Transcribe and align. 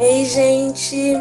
Ei, 0.00 0.24
gente! 0.24 1.12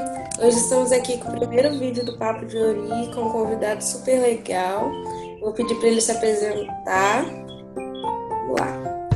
Hoje 0.42 0.56
estamos 0.56 0.94
aqui 0.94 1.18
com 1.18 1.34
o 1.34 1.38
primeiro 1.38 1.78
vídeo 1.78 2.06
do 2.06 2.18
Papo 2.18 2.46
de 2.46 2.58
Ori 2.58 3.14
com 3.14 3.24
um 3.24 3.30
convidado 3.30 3.84
super 3.84 4.22
legal. 4.22 4.90
Vou 5.42 5.52
pedir 5.52 5.76
para 5.76 5.90
ele 5.90 6.00
se 6.00 6.14
apresentar. 6.14 7.26
Vamos 7.76 8.58
lá. 8.58 9.10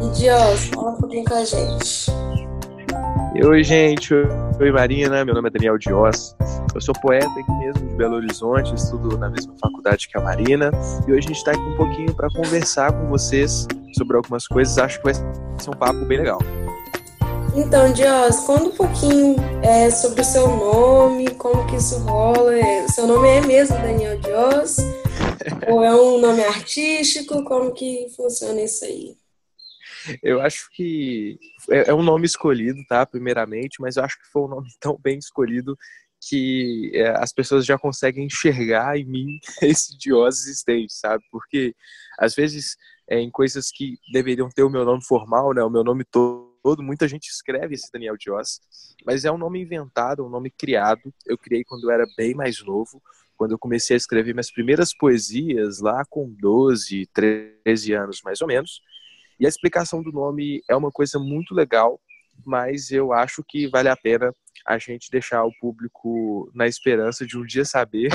E 0.00 0.08
Dios, 0.16 0.66
fala 0.72 0.92
um 0.92 0.94
pouquinho 0.94 1.24
com 1.24 1.34
a 1.34 1.44
gente. 1.44 2.08
Oi, 3.44 3.64
gente. 3.64 4.14
Oi, 4.14 4.70
Marina. 4.70 5.24
Meu 5.24 5.34
nome 5.34 5.48
é 5.48 5.50
Daniel 5.50 5.76
Dios. 5.76 6.36
Eu 6.72 6.80
sou 6.80 6.94
poeta 7.02 7.26
aqui 7.26 7.52
mesmo 7.58 7.84
de 7.84 7.96
Belo 7.96 8.14
Horizonte, 8.14 8.72
estudo 8.76 9.18
na 9.18 9.28
mesma 9.28 9.54
faculdade 9.60 10.08
que 10.08 10.16
a 10.16 10.20
Marina. 10.20 10.70
E 11.04 11.10
hoje 11.10 11.18
a 11.18 11.28
gente 11.28 11.38
está 11.38 11.50
aqui 11.50 11.60
um 11.60 11.76
pouquinho 11.76 12.14
para 12.14 12.28
conversar 12.28 12.92
com 12.92 13.08
vocês 13.08 13.66
sobre 13.96 14.16
algumas 14.16 14.46
coisas. 14.46 14.78
Acho 14.78 14.98
que 14.98 15.04
vai 15.04 15.14
ser 15.14 15.68
um 15.68 15.76
papo 15.76 16.04
bem 16.04 16.18
legal. 16.18 16.38
Então, 17.54 17.92
Dios, 17.92 18.36
conta 18.46 18.64
um 18.64 18.76
pouquinho 18.76 19.36
é, 19.62 19.90
sobre 19.90 20.20
o 20.20 20.24
seu 20.24 20.48
nome, 20.48 21.30
como 21.34 21.66
que 21.66 21.76
isso 21.76 21.98
rola. 22.00 22.56
É, 22.56 22.86
seu 22.88 23.06
nome 23.06 23.28
é 23.28 23.40
mesmo 23.40 23.76
Daniel 23.76 24.18
Dios? 24.20 24.76
ou 25.68 25.82
é 25.82 25.94
um 25.94 26.20
nome 26.20 26.42
artístico? 26.44 27.42
Como 27.44 27.72
que 27.72 28.06
funciona 28.16 28.60
isso 28.60 28.84
aí? 28.84 29.16
Eu 30.22 30.40
acho 30.40 30.68
que 30.72 31.38
é, 31.70 31.90
é 31.90 31.94
um 31.94 32.02
nome 32.02 32.26
escolhido, 32.26 32.80
tá? 32.88 33.04
Primeiramente, 33.04 33.80
mas 33.80 33.96
eu 33.96 34.04
acho 34.04 34.18
que 34.18 34.28
foi 34.32 34.42
um 34.42 34.48
nome 34.48 34.68
tão 34.80 34.96
bem 34.98 35.18
escolhido 35.18 35.76
que 36.20 36.90
é, 36.94 37.10
as 37.10 37.32
pessoas 37.32 37.64
já 37.64 37.78
conseguem 37.78 38.26
enxergar 38.26 38.98
em 38.98 39.04
mim 39.04 39.38
esse 39.62 39.96
Dios 39.96 40.42
existente, 40.42 40.92
sabe? 40.92 41.24
Porque 41.30 41.74
às 42.18 42.34
vezes 42.34 42.76
é, 43.08 43.18
em 43.18 43.30
coisas 43.30 43.70
que 43.72 43.98
deveriam 44.12 44.48
ter 44.48 44.62
o 44.62 44.70
meu 44.70 44.84
nome 44.84 45.04
formal, 45.04 45.54
né? 45.54 45.62
O 45.62 45.70
meu 45.70 45.84
nome 45.84 46.04
todo 46.04 46.47
todo, 46.68 46.82
muita 46.82 47.08
gente 47.08 47.28
escreve 47.28 47.74
esse 47.74 47.90
Daniel 47.90 48.14
Dios, 48.14 48.60
mas 49.06 49.24
é 49.24 49.32
um 49.32 49.38
nome 49.38 49.62
inventado, 49.62 50.22
um 50.22 50.28
nome 50.28 50.50
criado. 50.50 51.10
Eu 51.24 51.38
criei 51.38 51.64
quando 51.64 51.84
eu 51.84 51.90
era 51.90 52.04
bem 52.14 52.34
mais 52.34 52.62
novo, 52.62 53.02
quando 53.38 53.52
eu 53.52 53.58
comecei 53.58 53.94
a 53.94 53.96
escrever 53.96 54.34
minhas 54.34 54.50
primeiras 54.50 54.94
poesias 54.94 55.80
lá 55.80 56.04
com 56.10 56.28
12, 56.28 57.08
13 57.14 57.94
anos 57.94 58.20
mais 58.22 58.42
ou 58.42 58.46
menos. 58.46 58.82
E 59.40 59.46
a 59.46 59.48
explicação 59.48 60.02
do 60.02 60.12
nome 60.12 60.62
é 60.68 60.76
uma 60.76 60.90
coisa 60.90 61.18
muito 61.18 61.54
legal, 61.54 61.98
mas 62.44 62.90
eu 62.90 63.14
acho 63.14 63.42
que 63.48 63.66
vale 63.66 63.88
a 63.88 63.96
pena 63.96 64.30
a 64.66 64.76
gente 64.76 65.10
deixar 65.10 65.46
o 65.46 65.52
público 65.58 66.50
na 66.54 66.66
esperança 66.66 67.26
de 67.26 67.38
um 67.38 67.46
dia 67.46 67.64
saber 67.64 68.10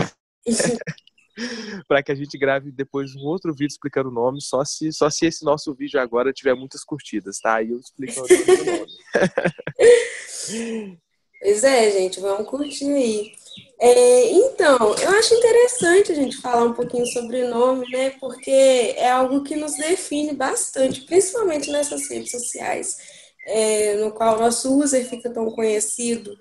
para 1.88 2.04
que 2.04 2.12
a 2.12 2.16
gente 2.16 2.38
grave 2.38 2.72
depois 2.72 3.16
um 3.16 3.22
outro 3.22 3.52
vídeo 3.54 3.72
explicando 3.72 4.10
o 4.10 4.14
nome, 4.14 4.42
só 4.42 4.64
se, 4.64 4.92
só 4.92 5.10
se 5.10 5.26
esse 5.26 5.44
nosso 5.44 5.74
vídeo 5.74 6.00
agora 6.00 6.34
tiver 6.34 6.54
muitas 6.54 6.84
curtidas, 6.84 7.40
tá? 7.40 7.56
Aí 7.56 7.72
eu 7.72 7.80
explico 7.80 8.22
o 8.22 8.28
nome. 8.66 8.88
pois 11.42 11.64
é, 11.64 11.92
gente, 11.92 12.20
vamos 12.20 12.48
curtir 12.48 12.92
aí. 12.92 13.32
É, 13.80 14.32
então, 14.32 14.96
eu 14.96 15.10
acho 15.10 15.34
interessante 15.36 16.12
a 16.12 16.16
gente 16.16 16.38
falar 16.38 16.64
um 16.66 16.74
pouquinho 16.74 17.06
sobre 17.08 17.48
nome, 17.48 17.90
né? 17.92 18.12
Porque 18.12 18.96
é 18.98 19.10
algo 19.10 19.44
que 19.44 19.56
nos 19.56 19.76
define 19.76 20.34
bastante, 20.34 21.02
principalmente 21.02 21.72
nessas 21.72 22.10
redes 22.10 22.32
sociais, 22.32 22.98
é, 23.46 23.96
no 23.96 24.12
qual 24.12 24.38
o 24.38 24.40
nosso 24.40 24.74
user 24.80 25.06
fica 25.08 25.30
tão 25.30 25.52
conhecido. 25.52 26.36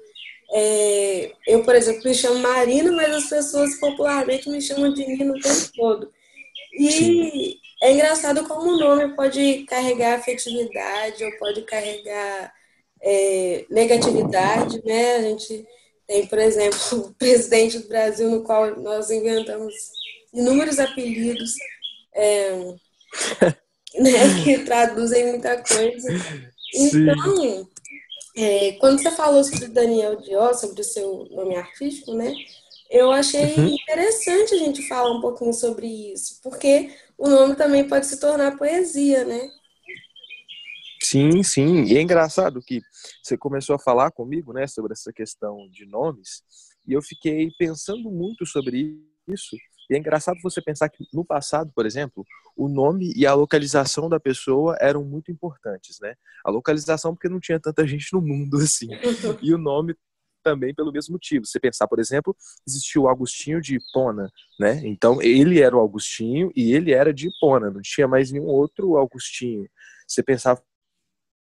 É, 0.54 1.32
eu, 1.46 1.64
por 1.64 1.74
exemplo, 1.74 2.02
me 2.04 2.14
chamo 2.14 2.38
Marina, 2.38 2.92
mas 2.92 3.14
as 3.14 3.28
pessoas 3.28 3.80
popularmente 3.80 4.50
me 4.50 4.60
chamam 4.60 4.92
de 4.92 5.06
Nina 5.06 5.32
o 5.32 5.40
tempo 5.40 5.72
todo. 5.74 6.12
E 6.74 6.90
Sim. 6.90 7.58
é 7.82 7.92
engraçado 7.92 8.46
como 8.46 8.70
o 8.70 8.78
nome 8.78 9.16
pode 9.16 9.64
carregar 9.64 10.18
afetividade 10.18 11.24
ou 11.24 11.38
pode 11.38 11.62
carregar 11.62 12.52
é, 13.02 13.64
negatividade, 13.70 14.82
né? 14.84 15.16
A 15.16 15.22
gente 15.22 15.66
tem, 16.06 16.26
por 16.26 16.38
exemplo, 16.38 16.78
o 17.08 17.14
presidente 17.14 17.78
do 17.78 17.88
Brasil, 17.88 18.30
no 18.30 18.42
qual 18.42 18.78
nós 18.78 19.10
inventamos 19.10 19.74
inúmeros 20.34 20.78
apelidos 20.78 21.54
é, 22.14 22.50
né, 23.96 24.42
que 24.44 24.58
traduzem 24.64 25.28
muita 25.28 25.56
coisa. 25.62 26.08
Então, 26.74 27.36
Sim. 27.36 27.68
É, 28.34 28.72
quando 28.72 29.00
você 29.00 29.10
falou 29.10 29.44
sobre 29.44 29.66
o 29.66 29.72
Daniel 29.72 30.16
Dió, 30.16 30.52
sobre 30.54 30.80
o 30.80 30.84
seu 30.84 31.26
nome 31.30 31.54
artístico, 31.54 32.14
né? 32.14 32.32
Eu 32.90 33.10
achei 33.10 33.54
uhum. 33.54 33.68
interessante 33.68 34.54
a 34.54 34.58
gente 34.58 34.86
falar 34.86 35.10
um 35.16 35.20
pouquinho 35.20 35.52
sobre 35.52 35.86
isso, 36.12 36.40
porque 36.42 36.90
o 37.16 37.28
nome 37.28 37.54
também 37.56 37.88
pode 37.88 38.06
se 38.06 38.20
tornar 38.20 38.58
poesia, 38.58 39.24
né? 39.24 39.50
Sim, 41.02 41.42
sim. 41.42 41.84
E 41.84 41.96
é 41.96 42.00
engraçado 42.00 42.62
que 42.62 42.80
você 43.22 43.36
começou 43.36 43.76
a 43.76 43.78
falar 43.78 44.10
comigo, 44.12 44.52
né, 44.52 44.66
sobre 44.66 44.92
essa 44.92 45.12
questão 45.12 45.68
de 45.70 45.84
nomes, 45.84 46.42
e 46.86 46.92
eu 46.92 47.02
fiquei 47.02 47.50
pensando 47.58 48.10
muito 48.10 48.46
sobre 48.46 48.98
isso. 49.28 49.56
E 49.92 49.94
é 49.94 49.98
engraçado 49.98 50.38
você 50.42 50.62
pensar 50.62 50.88
que 50.88 51.04
no 51.12 51.22
passado, 51.22 51.70
por 51.74 51.84
exemplo, 51.84 52.24
o 52.56 52.66
nome 52.66 53.12
e 53.14 53.26
a 53.26 53.34
localização 53.34 54.08
da 54.08 54.18
pessoa 54.18 54.74
eram 54.80 55.04
muito 55.04 55.30
importantes, 55.30 55.98
né? 56.00 56.14
A 56.44 56.50
localização 56.50 57.14
porque 57.14 57.28
não 57.28 57.38
tinha 57.38 57.60
tanta 57.60 57.86
gente 57.86 58.10
no 58.12 58.22
mundo 58.22 58.56
assim. 58.64 58.88
E 59.42 59.52
o 59.52 59.58
nome 59.58 59.94
também 60.42 60.74
pelo 60.74 60.90
mesmo 60.90 61.12
motivo. 61.12 61.44
Você 61.44 61.60
pensar, 61.60 61.86
por 61.86 62.00
exemplo, 62.00 62.34
existiu 62.66 63.02
o 63.02 63.08
Agostinho 63.08 63.60
de 63.60 63.76
Hipona, 63.76 64.30
né? 64.58 64.80
Então 64.82 65.20
ele 65.20 65.60
era 65.60 65.76
o 65.76 65.84
Agostinho 65.84 66.50
e 66.56 66.72
ele 66.72 66.90
era 66.92 67.12
de 67.12 67.28
Hipona, 67.28 67.70
não 67.70 67.82
tinha 67.82 68.08
mais 68.08 68.32
nenhum 68.32 68.46
outro 68.46 68.96
Agostinho. 68.96 69.68
Você 70.08 70.22
pensar 70.22 70.58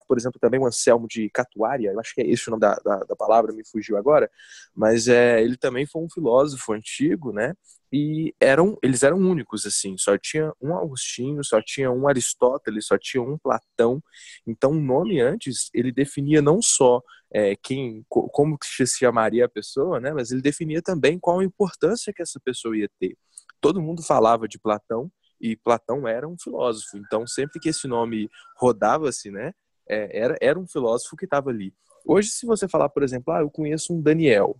por 0.06 0.18
exemplo, 0.18 0.38
também 0.40 0.60
o 0.60 0.66
Anselmo 0.66 1.06
de 1.08 1.28
Catuária, 1.30 1.92
eu 1.92 2.00
acho 2.00 2.14
que 2.14 2.20
é 2.20 2.26
esse 2.26 2.48
o 2.48 2.50
nome 2.50 2.60
da, 2.60 2.74
da, 2.76 2.98
da, 3.00 3.16
palavra, 3.16 3.52
me 3.52 3.66
fugiu 3.66 3.96
agora, 3.96 4.30
mas 4.74 5.08
é, 5.08 5.42
ele 5.42 5.56
também 5.56 5.86
foi 5.86 6.02
um 6.02 6.10
filósofo 6.10 6.72
antigo, 6.72 7.32
né? 7.32 7.54
E 7.92 8.34
eram, 8.40 8.76
eles 8.82 9.02
eram 9.04 9.18
únicos, 9.18 9.64
assim, 9.66 9.96
só 9.96 10.18
tinha 10.18 10.52
um 10.60 10.76
Agostinho, 10.76 11.44
só 11.44 11.62
tinha 11.62 11.90
um 11.90 12.08
Aristóteles, 12.08 12.86
só 12.86 12.98
tinha 12.98 13.22
um 13.22 13.38
Platão. 13.38 14.02
Então, 14.46 14.72
o 14.72 14.80
nome 14.80 15.20
antes, 15.20 15.70
ele 15.72 15.92
definia 15.92 16.42
não 16.42 16.60
só 16.60 17.00
é, 17.32 17.54
quem, 17.54 18.04
como 18.08 18.58
se 18.64 18.86
chamaria 18.98 19.44
a 19.44 19.48
pessoa, 19.48 20.00
né? 20.00 20.12
Mas 20.12 20.32
ele 20.32 20.42
definia 20.42 20.82
também 20.82 21.20
qual 21.20 21.38
a 21.38 21.44
importância 21.44 22.12
que 22.12 22.22
essa 22.22 22.40
pessoa 22.44 22.76
ia 22.76 22.88
ter. 22.98 23.16
Todo 23.60 23.80
mundo 23.80 24.02
falava 24.02 24.48
de 24.48 24.58
Platão, 24.58 25.10
e 25.40 25.56
Platão 25.56 26.08
era 26.08 26.26
um 26.26 26.36
filósofo. 26.38 26.96
Então, 26.96 27.26
sempre 27.26 27.60
que 27.60 27.68
esse 27.68 27.86
nome 27.86 28.30
rodava-se, 28.56 29.30
né, 29.30 29.52
é, 29.88 30.18
era, 30.18 30.36
era 30.40 30.58
um 30.58 30.66
filósofo 30.66 31.16
que 31.16 31.24
estava 31.24 31.50
ali. 31.50 31.74
Hoje, 32.06 32.28
se 32.28 32.46
você 32.46 32.68
falar, 32.68 32.88
por 32.88 33.02
exemplo, 33.02 33.32
ah, 33.32 33.40
eu 33.40 33.50
conheço 33.50 33.94
um 33.94 34.00
Daniel, 34.00 34.56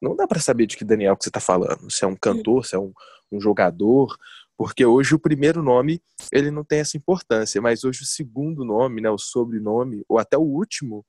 não 0.00 0.16
dá 0.16 0.26
para 0.26 0.40
saber 0.40 0.66
de 0.66 0.76
que 0.76 0.84
Daniel 0.84 1.16
que 1.16 1.24
você 1.24 1.30
está 1.30 1.40
falando. 1.40 1.90
Se 1.90 2.04
é 2.04 2.08
um 2.08 2.16
cantor, 2.16 2.66
se 2.66 2.74
é 2.74 2.78
um, 2.78 2.92
um 3.30 3.40
jogador, 3.40 4.16
porque 4.56 4.84
hoje 4.84 5.14
o 5.14 5.18
primeiro 5.18 5.62
nome 5.62 6.02
ele 6.32 6.50
não 6.50 6.64
tem 6.64 6.80
essa 6.80 6.96
importância, 6.96 7.60
mas 7.60 7.84
hoje 7.84 8.02
o 8.02 8.06
segundo 8.06 8.64
nome, 8.64 9.00
né, 9.00 9.10
o 9.10 9.18
sobrenome, 9.18 10.04
ou 10.08 10.18
até 10.18 10.36
o 10.36 10.42
último, 10.42 11.04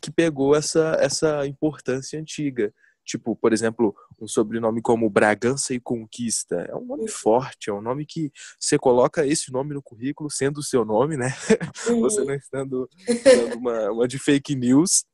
que 0.00 0.10
pegou 0.10 0.54
essa, 0.54 0.96
essa 1.00 1.46
importância 1.46 2.20
antiga. 2.20 2.72
Tipo, 3.04 3.36
por 3.36 3.52
exemplo, 3.52 3.94
um 4.20 4.28
sobrenome 4.28 4.80
como 4.80 5.10
Bragança 5.10 5.74
e 5.74 5.80
Conquista. 5.80 6.56
É 6.68 6.74
um 6.74 6.84
nome 6.84 7.08
forte, 7.08 7.70
é 7.70 7.72
um 7.72 7.82
nome 7.82 8.06
que 8.06 8.30
você 8.58 8.78
coloca 8.78 9.26
esse 9.26 9.52
nome 9.52 9.74
no 9.74 9.82
currículo, 9.82 10.30
sendo 10.30 10.58
o 10.58 10.62
seu 10.62 10.84
nome, 10.84 11.16
né? 11.16 11.28
Você 12.00 12.24
não 12.24 12.34
estando 12.34 12.88
dando 13.24 13.58
uma, 13.58 13.90
uma 13.90 14.08
de 14.08 14.18
fake 14.18 14.54
news. 14.54 15.04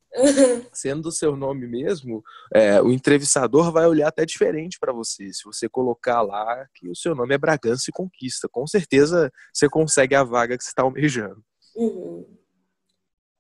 Sendo 0.72 1.06
o 1.06 1.12
seu 1.12 1.36
nome 1.36 1.66
mesmo, 1.66 2.22
é, 2.54 2.80
o 2.80 2.90
entrevistador 2.90 3.70
vai 3.70 3.86
olhar 3.86 4.08
até 4.08 4.24
diferente 4.24 4.78
para 4.80 4.92
você. 4.92 5.30
Se 5.32 5.44
você 5.44 5.68
colocar 5.68 6.22
lá 6.22 6.66
que 6.74 6.88
o 6.88 6.96
seu 6.96 7.14
nome 7.14 7.34
é 7.34 7.38
Bragança 7.38 7.84
e 7.88 7.92
Conquista, 7.92 8.48
com 8.50 8.66
certeza 8.66 9.30
você 9.52 9.68
consegue 9.68 10.14
a 10.14 10.24
vaga 10.24 10.56
que 10.56 10.64
você 10.64 10.70
está 10.70 10.82
almejando. 10.82 11.42
Uhum. 11.76 12.37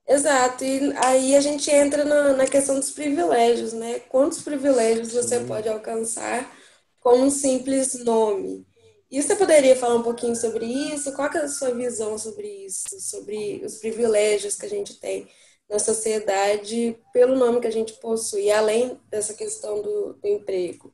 Exato, 0.08 0.64
e 0.64 0.90
aí 0.96 1.36
a 1.36 1.40
gente 1.40 1.70
entra 1.70 2.02
na, 2.02 2.32
na 2.32 2.46
questão 2.46 2.76
dos 2.76 2.90
privilégios, 2.90 3.74
né? 3.74 4.00
Quantos 4.08 4.40
privilégios 4.40 5.12
você 5.12 5.38
Sim. 5.38 5.46
pode 5.46 5.68
alcançar 5.68 6.50
com 6.98 7.18
um 7.18 7.30
simples 7.30 8.02
nome? 8.02 8.66
E 9.10 9.22
você 9.22 9.36
poderia 9.36 9.76
falar 9.76 9.96
um 9.96 10.02
pouquinho 10.02 10.34
sobre 10.34 10.64
isso? 10.64 11.12
Qual 11.12 11.30
é 11.30 11.38
a 11.38 11.48
sua 11.48 11.74
visão 11.74 12.16
sobre 12.16 12.46
isso? 12.64 12.98
Sobre 13.00 13.62
os 13.62 13.76
privilégios 13.76 14.56
que 14.56 14.64
a 14.64 14.68
gente 14.68 14.98
tem 14.98 15.28
na 15.68 15.78
sociedade 15.78 16.96
pelo 17.12 17.36
nome 17.36 17.60
que 17.60 17.66
a 17.66 17.72
gente 17.72 17.92
possui, 18.00 18.50
além 18.50 18.98
dessa 19.10 19.34
questão 19.34 19.82
do, 19.82 20.14
do 20.14 20.26
emprego? 20.26 20.90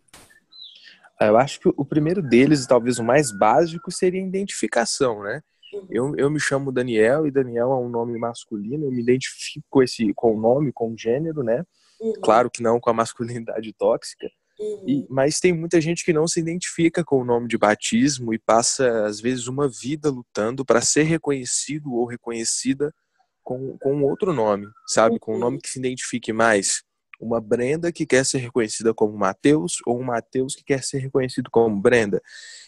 Eu 1.21 1.37
acho 1.37 1.61
que 1.61 1.69
o 1.69 1.85
primeiro 1.85 2.21
deles, 2.21 2.67
talvez 2.67 2.99
o 2.99 3.05
mais 3.05 3.31
básico, 3.31 3.93
seria 3.93 4.21
a 4.21 4.27
identificação, 4.27 5.23
né? 5.23 5.41
Eu, 5.91 6.15
eu 6.17 6.31
me 6.31 6.41
chamo 6.41 6.73
Daniel 6.73 7.27
e 7.27 7.31
Daniel 7.31 7.73
é 7.73 7.77
um 7.77 7.89
nome 7.89 8.19
masculino, 8.19 8.85
eu 8.85 8.93
me 8.93 9.03
identifico 9.03 9.67
com, 9.69 9.83
esse, 9.83 10.13
com 10.15 10.35
o 10.35 10.41
nome, 10.41 10.73
com 10.73 10.93
o 10.93 10.99
gênero, 10.99 11.43
né? 11.43 11.65
Uhum. 12.01 12.13
Claro 12.23 12.51
que 12.51 12.63
não 12.63 12.79
com 12.79 12.91
a 12.91 12.95
masculinidade 12.95 13.73
tóxica, 13.73 14.29
uhum. 14.59 14.85
e, 14.87 15.07
mas 15.09 15.41
tem 15.41 15.53
muita 15.53 15.81
gente 15.81 16.05
que 16.05 16.13
não 16.13 16.29
se 16.29 16.41
identifica 16.41 17.05
com 17.05 17.21
o 17.21 17.25
nome 17.25 17.49
de 17.49 17.59
batismo 17.59 18.33
e 18.33 18.39
passa, 18.39 19.07
às 19.07 19.21
vezes, 19.21 19.47
uma 19.49 19.69
vida 19.69 20.11
lutando 20.11 20.65
para 20.65 20.81
ser 20.81 21.03
reconhecido 21.03 21.93
ou 21.93 22.07
reconhecida 22.07 22.93
com, 23.43 23.77
com 23.79 24.03
outro 24.03 24.33
nome, 24.33 24.67
sabe? 24.87 25.19
Com 25.19 25.35
um 25.35 25.39
nome 25.39 25.61
que 25.61 25.69
se 25.69 25.79
identifique 25.79 26.33
mais. 26.33 26.84
Uma 27.21 27.41
Brenda 27.41 27.93
que 27.93 28.05
quer 28.05 28.25
ser 28.25 28.39
reconhecida 28.39 28.93
como 28.93 29.17
Mateus 29.17 29.79
ou 29.87 30.01
um 30.01 30.05
Mateus 30.05 30.55
que 30.55 30.65
quer 30.65 30.83
ser 30.83 30.99
reconhecido 30.99 31.51
como 31.51 31.81
Brenda. 31.81 32.23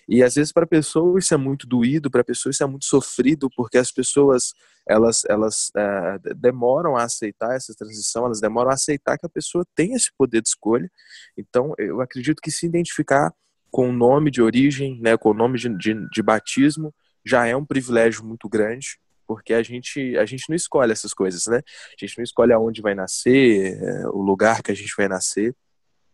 E 0.09 0.23
às 0.23 0.35
vezes 0.35 0.53
para 0.53 0.65
a 0.65 0.69
pessoa 0.69 1.19
isso 1.19 1.35
é 1.35 1.37
muito 1.37 1.67
doído, 1.67 2.11
para 2.11 2.21
a 2.21 2.25
pessoa 2.25 2.51
isso 2.51 2.63
é 2.63 2.67
muito 2.67 2.85
sofrido, 2.85 3.49
porque 3.57 3.79
as 3.79 3.91
pessoas 3.91 4.53
elas, 4.89 5.25
elas 5.29 5.71
uh, 5.71 6.35
demoram 6.37 6.97
a 6.97 7.03
aceitar 7.03 7.57
essa 7.57 7.75
transição, 7.75 8.25
elas 8.25 8.41
demoram 8.41 8.71
a 8.71 8.75
aceitar 8.75 9.19
que 9.19 9.27
a 9.27 9.29
pessoa 9.29 9.67
tem 9.75 9.95
esse 9.95 10.11
poder 10.17 10.41
de 10.41 10.49
escolha. 10.49 10.89
Então 11.37 11.75
eu 11.77 12.01
acredito 12.01 12.41
que 12.41 12.51
se 12.51 12.67
identificar 12.67 13.33
com 13.71 13.91
o 13.91 13.93
nome 13.93 14.31
de 14.31 14.41
origem, 14.41 15.01
né, 15.01 15.17
com 15.17 15.31
o 15.31 15.35
nome 15.35 15.59
de, 15.59 15.69
de, 15.77 16.09
de 16.11 16.23
batismo, 16.23 16.95
já 17.25 17.47
é 17.47 17.57
um 17.57 17.65
privilégio 17.65 18.25
muito 18.25 18.49
grande 18.49 18.99
porque 19.27 19.53
a 19.53 19.63
gente 19.63 20.17
a 20.17 20.25
gente 20.25 20.45
não 20.49 20.57
escolhe 20.57 20.93
essas 20.93 21.13
coisas, 21.13 21.47
né? 21.47 21.59
A 21.59 22.05
gente 22.05 22.17
não 22.19 22.25
escolhe 22.25 22.53
aonde 22.53 22.81
vai 22.81 22.95
nascer, 22.95 23.83
é, 23.83 24.09
o 24.09 24.23
lugar 24.23 24.63
que 24.63 24.71
a 24.71 24.75
gente 24.75 24.93
vai 24.97 25.09
nascer. 25.09 25.55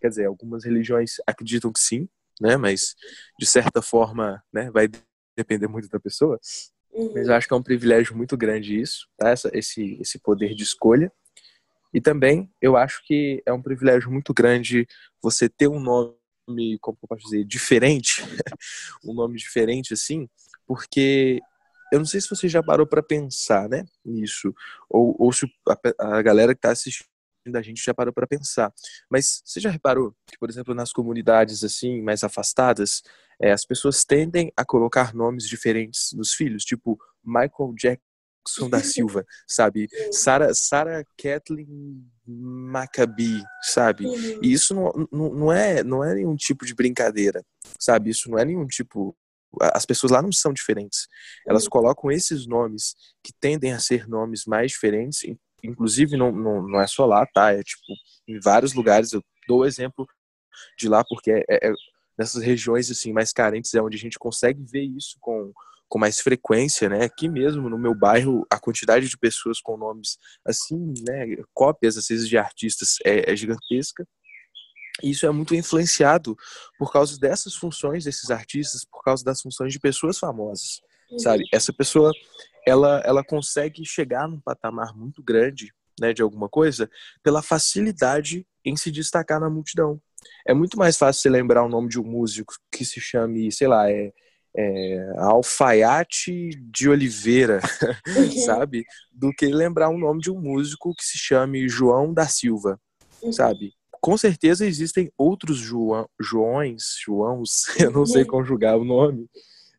Quer 0.00 0.09
dizer, 0.09 0.26
algumas 0.26 0.64
religiões 0.64 1.17
acreditam 1.26 1.73
que 1.73 1.81
sim, 1.81 2.09
né? 2.41 2.56
Mas 2.56 2.94
de 3.38 3.47
certa 3.47 3.82
forma, 3.82 4.43
né? 4.53 4.70
Vai 4.70 4.88
depender 5.37 5.69
muito 5.69 5.88
da 5.88 6.00
pessoa. 6.00 6.38
Uhum. 6.93 7.12
Mas 7.14 7.29
eu 7.29 7.35
acho 7.35 7.47
que 7.47 7.55
é 7.55 7.56
um 7.56 7.62
privilégio 7.62 8.17
muito 8.17 8.37
grande 8.37 8.81
isso, 8.81 9.06
tá? 9.17 9.31
Essa, 9.31 9.50
esse 9.55 9.99
esse 10.00 10.19
poder 10.19 10.55
de 10.55 10.62
escolha. 10.62 11.12
E 11.94 12.00
também 12.00 12.50
eu 12.61 12.76
acho 12.76 13.05
que 13.06 13.43
é 13.44 13.53
um 13.53 13.62
privilégio 13.62 14.11
muito 14.11 14.32
grande 14.32 14.87
você 15.23 15.49
ter 15.49 15.69
um 15.69 15.79
nome, 15.79 16.79
como 16.81 16.97
eu 17.03 17.09
posso 17.09 17.25
dizer, 17.25 17.44
diferente, 17.44 18.23
um 19.05 19.12
nome 19.12 19.37
diferente 19.37 19.93
assim, 19.93 20.26
porque 20.67 21.41
eu 21.93 21.99
não 21.99 22.06
sei 22.06 22.23
se 22.23 22.29
você 22.29 22.49
já 22.49 22.62
parou 22.62 22.87
para 22.87 23.03
pensar, 23.03 23.69
né, 23.69 23.85
nisso, 24.03 24.55
ou, 24.89 25.15
ou 25.19 25.31
se 25.31 25.47
a, 25.69 26.17
a 26.17 26.23
galera 26.23 26.55
que 26.55 26.59
está 26.59 26.71
assistindo 26.71 27.06
a 27.55 27.61
gente 27.61 27.85
já 27.85 27.93
parou 27.93 28.15
para 28.15 28.27
pensar. 28.27 28.73
Mas 29.11 29.43
você 29.44 29.61
já 29.61 29.69
reparou 29.69 30.15
que, 30.27 30.39
por 30.39 30.49
exemplo, 30.49 30.75
nas 30.75 30.93
comunidades 30.93 31.65
assim 31.65 32.00
mais 32.00 32.23
afastadas, 32.23 33.03
é, 33.41 33.53
as 33.53 33.65
pessoas 33.65 34.05
tendem 34.05 34.53
a 34.56 34.65
colocar 34.65 35.12
nomes 35.12 35.49
diferentes 35.49 36.12
nos 36.12 36.33
filhos, 36.33 36.65
tipo 36.65 36.97
Michael 37.23 37.75
Jackson 37.77 38.71
da 38.71 38.81
Silva, 38.81 39.27
sabe? 39.47 39.88
Sarah, 40.12 40.55
Sarah 40.55 41.05
Kathleen 41.21 42.06
Maccabi, 42.25 43.43
sabe? 43.62 44.06
E 44.41 44.53
isso 44.53 44.73
não, 44.73 45.09
não, 45.11 45.35
não, 45.35 45.53
é, 45.53 45.83
não 45.83 46.05
é 46.05 46.15
nenhum 46.15 46.37
tipo 46.37 46.65
de 46.65 46.75
brincadeira, 46.75 47.45
sabe? 47.79 48.11
Isso 48.11 48.31
não 48.31 48.38
é 48.38 48.45
nenhum 48.45 48.67
tipo 48.67 49.17
as 49.60 49.84
pessoas 49.84 50.12
lá 50.12 50.22
não 50.22 50.32
são 50.32 50.52
diferentes. 50.52 51.06
Elas 51.46 51.64
uhum. 51.64 51.70
colocam 51.70 52.10
esses 52.10 52.46
nomes 52.46 52.94
que 53.22 53.32
tendem 53.40 53.72
a 53.72 53.78
ser 53.78 54.08
nomes 54.08 54.44
mais 54.46 54.72
diferentes, 54.72 55.20
inclusive 55.62 56.16
não, 56.16 56.32
não, 56.32 56.66
não 56.66 56.81
é 56.81 56.87
só 56.87 57.06
lá, 57.06 57.26
tá? 57.26 57.52
É 57.52 57.62
tipo, 57.62 57.82
em 58.26 58.38
vários 58.40 58.75
lugares, 58.75 59.12
eu 59.12 59.22
dou 59.46 59.60
o 59.60 59.66
exemplo 59.66 60.06
de 60.78 60.88
lá 60.88 61.04
porque 61.04 61.31
é, 61.31 61.44
é, 61.49 61.69
é, 61.69 61.72
nessas 62.19 62.43
regiões 62.43 62.90
assim 62.90 63.12
mais 63.12 63.32
carentes 63.32 63.75
é 63.75 63.81
onde 63.81 63.96
a 63.96 64.00
gente 64.00 64.19
consegue 64.19 64.62
ver 64.64 64.84
isso 64.84 65.16
com, 65.20 65.52
com 65.88 65.99
mais 65.99 66.20
frequência, 66.20 66.88
né? 66.88 67.04
Aqui 67.04 67.28
mesmo 67.28 67.69
no 67.69 67.78
meu 67.78 67.94
bairro 67.94 68.46
a 68.50 68.58
quantidade 68.58 69.08
de 69.08 69.19
pessoas 69.19 69.60
com 69.60 69.76
nomes 69.76 70.19
assim, 70.44 70.94
né, 71.06 71.37
cópias 71.54 71.96
às 71.96 72.06
vezes 72.06 72.28
de 72.28 72.37
artistas 72.37 72.96
é, 73.04 73.32
é 73.32 73.37
gigantesca 73.37 74.06
isso 75.03 75.27
é 75.27 75.31
muito 75.31 75.55
influenciado 75.55 76.37
por 76.79 76.93
causa 76.93 77.19
dessas 77.19 77.55
funções 77.55 78.05
desses 78.05 78.31
artistas, 78.31 78.85
por 78.85 79.03
causa 79.03 79.25
das 79.25 79.41
funções 79.41 79.73
de 79.73 79.81
pessoas 79.81 80.19
famosas, 80.19 80.81
uhum. 81.11 81.19
sabe? 81.19 81.44
Essa 81.53 81.73
pessoa, 81.73 82.12
ela, 82.67 83.00
ela 83.05 83.25
consegue 83.25 83.85
chegar 83.85 84.29
num 84.29 84.41
patamar 84.41 84.94
muito 84.94 85.23
grande, 85.23 85.73
né, 86.00 86.12
de 86.12 86.23
alguma 86.23 86.49
coisa, 86.49 86.91
pela 87.23 87.43
facilidade 87.43 88.47
em 88.65 88.77
se 88.77 88.91
destacar 88.91 89.41
na 89.41 89.49
multidão. 89.49 90.00
É 90.47 90.55
muito 90.55 90.79
mais 90.79 90.97
fácil 90.97 91.23
você 91.23 91.31
lembrar 91.31 91.65
o 91.65 91.69
nome 91.69 91.88
de 91.88 91.99
um 91.99 92.05
músico 92.05 92.55
que 92.71 92.85
se 92.85 93.00
chame, 93.00 93.50
sei 93.50 93.67
lá, 93.67 93.91
é, 93.91 94.12
é, 94.56 95.12
Alfaiate 95.17 96.50
de 96.71 96.88
Oliveira, 96.88 97.61
uhum. 98.06 98.31
sabe? 98.45 98.85
Do 99.11 99.33
que 99.33 99.47
lembrar 99.47 99.88
o 99.88 99.99
nome 99.99 100.21
de 100.21 100.31
um 100.31 100.41
músico 100.41 100.95
que 100.95 101.05
se 101.05 101.19
chame 101.19 101.69
João 101.69 102.12
da 102.12 102.29
Silva, 102.29 102.79
uhum. 103.23 103.33
sabe? 103.33 103.73
Com 104.02 104.19
certeza 104.19 104.66
existem 104.66 105.10
outros 105.16 105.58
João, 105.58 106.08
Joões, 106.20 106.96
Joãos, 107.06 107.69
eu 107.78 107.90
não 107.93 108.04
sei 108.04 108.25
conjugar 108.25 108.76
o 108.76 108.84
nome, 108.84 109.31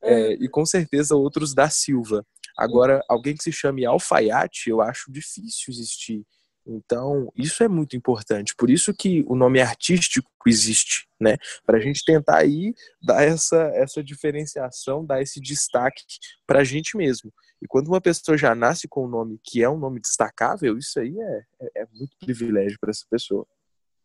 é, 0.01 0.13
é, 0.13 0.33
e 0.33 0.47
com 0.47 0.65
certeza 0.65 1.15
outros 1.15 1.53
da 1.53 1.69
Silva. 1.69 2.25
Agora, 2.57 3.01
alguém 3.09 3.35
que 3.35 3.43
se 3.43 3.51
chame 3.51 3.85
alfaiate, 3.85 4.69
eu 4.69 4.79
acho 4.79 5.11
difícil 5.11 5.73
existir. 5.73 6.23
Então, 6.65 7.29
isso 7.35 7.61
é 7.63 7.67
muito 7.67 7.97
importante. 7.97 8.55
Por 8.55 8.69
isso 8.69 8.93
que 8.93 9.25
o 9.27 9.35
nome 9.35 9.59
artístico 9.59 10.29
existe, 10.47 11.07
né? 11.19 11.35
Para 11.65 11.77
a 11.77 11.81
gente 11.81 12.05
tentar 12.05 12.37
aí 12.37 12.73
dar 13.01 13.23
essa, 13.23 13.57
essa 13.73 14.03
diferenciação, 14.03 15.05
dar 15.05 15.21
esse 15.21 15.41
destaque 15.41 16.03
para 16.47 16.59
a 16.59 16.63
gente 16.63 16.95
mesmo. 16.95 17.33
E 17.61 17.67
quando 17.67 17.87
uma 17.87 17.99
pessoa 17.99 18.37
já 18.37 18.55
nasce 18.55 18.87
com 18.87 19.05
um 19.05 19.09
nome 19.09 19.39
que 19.43 19.61
é 19.61 19.69
um 19.69 19.77
nome 19.77 19.99
destacável, 19.99 20.77
isso 20.77 20.99
aí 20.99 21.13
é, 21.17 21.43
é, 21.61 21.81
é 21.81 21.85
muito 21.91 22.15
privilégio 22.19 22.77
para 22.79 22.91
essa 22.91 23.05
pessoa. 23.09 23.45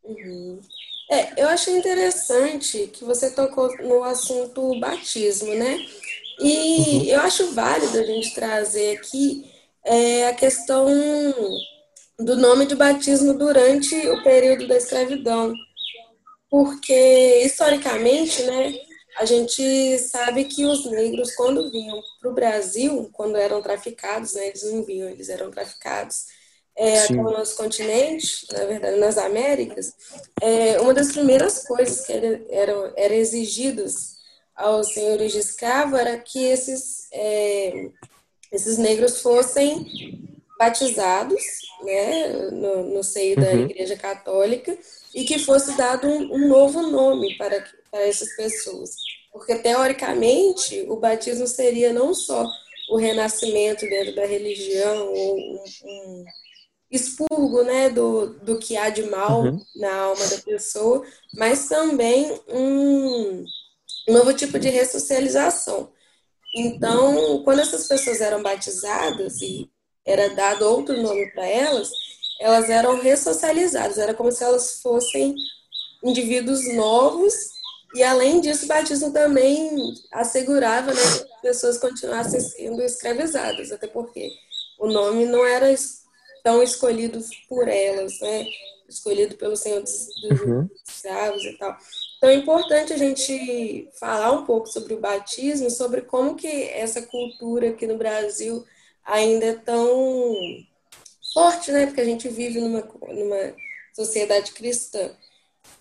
Uhum. 0.09 0.61
É, 1.11 1.43
eu 1.43 1.49
achei 1.49 1.77
interessante 1.77 2.87
que 2.89 3.05
você 3.05 3.31
tocou 3.31 3.75
no 3.79 4.03
assunto 4.05 4.79
batismo, 4.81 5.55
né? 5.55 5.79
E 6.41 6.47
uhum. 6.47 7.05
eu 7.05 7.21
acho 7.21 7.53
válido 7.53 7.99
a 7.99 8.03
gente 8.03 8.35
trazer 8.35 8.97
aqui 8.99 9.51
é, 9.85 10.29
a 10.29 10.35
questão 10.35 10.87
do 12.19 12.37
nome 12.37 12.67
de 12.67 12.75
batismo 12.75 13.35
durante 13.35 13.95
o 13.95 14.23
período 14.23 14.67
da 14.67 14.77
escravidão. 14.77 15.53
Porque, 16.51 17.43
historicamente, 17.45 18.43
né, 18.43 18.75
a 19.19 19.25
gente 19.25 19.99
sabe 19.99 20.45
que 20.45 20.65
os 20.65 20.87
negros, 20.91 21.35
quando 21.35 21.71
vinham 21.71 22.01
para 22.21 22.31
o 22.31 22.35
Brasil, 22.35 23.11
quando 23.13 23.37
eram 23.37 23.61
traficados, 23.61 24.35
né, 24.35 24.49
eles 24.49 24.63
não 24.63 24.83
vinham, 24.83 25.09
eles 25.09 25.29
eram 25.29 25.51
traficados, 25.51 26.27
é, 26.79 27.01
aqui 27.01 27.15
no 27.15 27.25
nosso 27.25 27.57
continente, 27.57 28.47
na 28.53 28.65
verdade 28.65 28.97
nas 28.99 29.19
Américas, 29.19 29.93
é, 30.41 30.81
uma 30.81 30.95
das 30.95 31.11
primeiras 31.11 31.67
coisas 31.67 32.07
que 32.07 32.13
eram 32.13 32.41
era, 32.49 32.93
era 32.97 33.15
exigidas 33.15 34.19
aos 34.55 34.93
senhores 34.95 35.33
de 35.33 35.39
escravo 35.39 35.97
era 35.97 36.17
que 36.19 36.45
esses, 36.45 37.09
é, 37.13 37.89
esses 38.53 38.79
negros 38.79 39.21
fossem 39.21 39.87
batizados 40.59 41.43
né, 41.83 42.29
no, 42.53 42.95
no 42.95 43.03
seio 43.03 43.37
uhum. 43.37 43.45
da 43.45 43.53
Igreja 43.55 43.97
Católica 43.97 44.77
e 45.15 45.25
que 45.25 45.39
fosse 45.39 45.77
dado 45.77 46.07
um, 46.07 46.35
um 46.35 46.49
novo 46.49 46.83
nome 46.83 47.37
para, 47.37 47.65
para 47.91 48.07
essas 48.07 48.35
pessoas. 48.37 48.95
Porque, 49.33 49.57
teoricamente, 49.57 50.85
o 50.89 50.97
batismo 50.97 51.47
seria 51.47 51.93
não 51.93 52.15
só 52.15 52.45
o 52.91 52.97
renascimento 52.97 53.87
dentro 53.87 54.15
da 54.15 54.27
religião, 54.27 55.13
ou 55.13 55.37
um, 55.37 55.65
um 55.85 56.25
expurgo 56.91 57.63
né, 57.63 57.91
do, 57.91 58.29
do 58.41 58.59
que 58.59 58.77
há 58.77 58.89
de 58.89 59.03
mal 59.05 59.43
uhum. 59.43 59.63
na 59.77 59.95
alma 59.95 60.27
da 60.27 60.39
pessoa, 60.39 61.05
mas 61.35 61.69
também 61.69 62.41
um 62.49 63.45
novo 64.09 64.33
tipo 64.33 64.59
de 64.59 64.69
ressocialização. 64.69 65.93
Então, 66.55 67.43
quando 67.45 67.61
essas 67.61 67.87
pessoas 67.87 68.21
eram 68.21 68.43
batizadas 68.43 69.41
e 69.43 69.71
era 70.05 70.31
dado 70.31 70.63
outro 70.63 71.01
nome 71.03 71.31
para 71.33 71.47
elas, 71.47 71.91
elas 72.41 72.71
eram 72.71 72.99
ressocializadas, 73.01 73.99
era 73.99 74.15
como 74.15 74.33
se 74.33 74.43
elas 74.43 74.81
fossem 74.81 75.35
indivíduos 76.03 76.73
novos, 76.75 77.35
e 77.95 78.03
além 78.03 78.41
disso, 78.41 78.65
o 78.65 78.69
batismo 78.69 79.13
também 79.13 79.95
assegurava 80.13 80.93
né, 80.93 81.01
que 81.01 81.35
as 81.35 81.41
pessoas 81.41 81.79
continuassem 81.79 82.41
sendo 82.41 82.83
escravizadas, 82.83 83.73
até 83.73 83.87
porque 83.87 84.31
o 84.79 84.87
nome 84.87 85.27
não 85.27 85.45
era 85.45 85.71
tão 86.43 86.63
escolhidos 86.63 87.31
por 87.49 87.69
elas, 87.69 88.21
né? 88.21 88.47
Escolhido 88.89 89.37
pelo 89.37 89.57
Senhor 89.57 89.81
dos, 89.81 90.07
dos 90.23 90.41
uhum. 90.41 90.69
escravos 90.87 91.45
e 91.45 91.59
tal. 91.59 91.77
Então 92.17 92.31
é 92.31 92.35
importante 92.35 92.93
a 92.93 92.97
gente 92.97 93.89
falar 93.99 94.33
um 94.33 94.45
pouco 94.45 94.67
sobre 94.67 94.95
o 94.95 95.01
batismo, 95.01 95.71
sobre 95.71 96.03
como 96.03 96.35
que 96.35 96.47
essa 96.47 97.03
cultura 97.03 97.71
aqui 97.71 97.87
no 97.87 97.99
Brasil 97.99 98.65
ainda 99.05 99.47
é 99.47 99.55
tão 99.55 100.37
forte, 101.33 101.71
né? 101.71 101.87
Porque 101.87 102.01
a 102.01 102.05
gente 102.05 102.29
vive 102.29 102.61
numa, 102.61 102.81
numa 102.81 103.55
sociedade 103.95 104.53
cristã. 104.53 105.11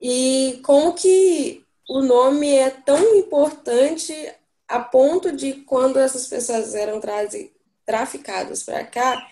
E 0.02 0.60
como 0.64 0.94
que 0.94 1.64
o 1.90 2.02
nome 2.02 2.54
é 2.54 2.70
tão 2.70 3.16
importante 3.16 4.14
a 4.68 4.80
ponto 4.80 5.32
de 5.32 5.54
quando 5.54 5.98
essas 5.98 6.28
pessoas 6.28 6.76
eram 6.76 7.00
traficadas 7.86 8.64
para 8.64 8.84
cá, 8.84 9.28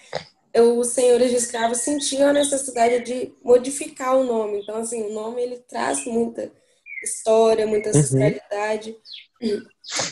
os 0.62 0.88
senhores 0.89 1.31
de 1.31 1.38
escravos 1.38 1.79
sentiam 1.79 2.29
a 2.29 2.33
necessidade 2.33 3.03
de 3.03 3.33
modificar 3.43 4.17
o 4.17 4.24
nome. 4.24 4.62
Então, 4.62 4.77
assim, 4.77 5.03
o 5.03 5.13
nome 5.13 5.41
ele 5.41 5.57
traz 5.67 6.05
muita 6.05 6.51
história, 7.03 7.67
muita 7.67 7.89
ancestralidade. 7.89 8.95
Uhum. 9.41 9.65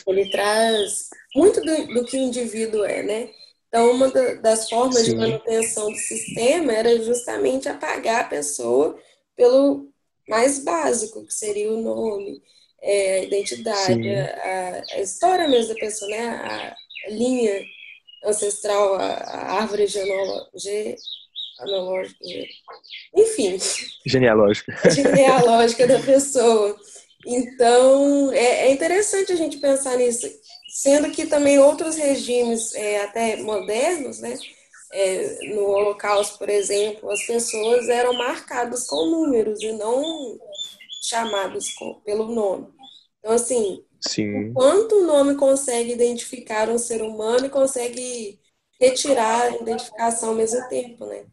Ele 0.06 0.30
traz 0.30 1.08
muito 1.34 1.60
do, 1.60 1.94
do, 1.94 2.04
que 2.04 2.16
o 2.16 2.20
indivíduo 2.20 2.84
é, 2.84 3.02
né? 3.02 3.30
Então, 3.68 3.90
uma 3.90 4.08
das 4.40 4.68
formas 4.68 4.98
Sim. 4.98 5.10
de 5.10 5.16
manutenção 5.16 5.90
do 5.90 5.98
sistema 5.98 6.72
era 6.72 7.02
justamente 7.02 7.68
apagar 7.68 8.20
a 8.20 8.28
pessoa 8.28 8.96
pelo 9.36 9.88
mais 10.28 10.60
básico, 10.60 11.26
que 11.26 11.34
seria 11.34 11.72
o 11.72 11.80
nome, 11.80 12.40
é, 12.80 13.18
a 13.18 13.22
identidade, 13.24 14.08
a, 14.10 14.82
a, 14.92 15.00
história 15.00 15.48
mesmo 15.48 15.74
da 15.74 15.80
pessoa, 15.80 16.10
né? 16.10 16.28
A, 16.28 16.76
a 17.06 17.10
linha 17.10 17.64
ancestral, 18.24 18.94
a, 18.94 19.06
a 19.06 19.52
árvore 19.60 19.86
genealógica, 19.86 20.50
enfim. 23.14 23.58
Genealógica. 24.04 24.72
Genealógica 24.90 25.86
da 25.86 26.00
pessoa. 26.00 26.76
Então, 27.26 28.32
é, 28.32 28.66
é, 28.66 28.72
interessante 28.72 29.32
a 29.32 29.36
gente 29.36 29.58
pensar 29.58 29.96
nisso, 29.96 30.28
sendo 30.68 31.10
que 31.10 31.26
também 31.26 31.58
outros 31.58 31.96
regimes, 31.96 32.74
é, 32.74 33.02
até 33.02 33.36
modernos, 33.36 34.20
né, 34.20 34.36
é, 34.92 35.38
no 35.54 35.62
Holocausto, 35.70 36.38
por 36.38 36.48
exemplo, 36.48 37.10
as 37.10 37.26
pessoas 37.26 37.88
eram 37.88 38.12
marcadas 38.12 38.86
com 38.86 39.06
números 39.06 39.62
e 39.62 39.72
não 39.72 40.38
chamadas 41.02 41.72
com, 41.74 41.94
pelo 42.00 42.32
nome. 42.32 42.68
Então, 43.18 43.32
assim, 43.32 43.82
Sim. 44.06 44.52
quanto 44.52 44.96
o 44.96 45.06
nome 45.06 45.34
consegue 45.34 45.92
identificar 45.92 46.68
um 46.68 46.78
ser 46.78 47.02
humano 47.02 47.46
e 47.46 47.50
consegue 47.50 48.38
retirar 48.80 49.42
a 49.42 49.56
identificação 49.56 50.30
ao 50.30 50.34
mesmo 50.34 50.68
tempo, 50.68 51.06
né? 51.06 51.24